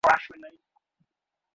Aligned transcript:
মা 0.03 0.09
ছাতে 0.09 0.17
আসতে 0.17 0.33
বললেন। 0.33 0.55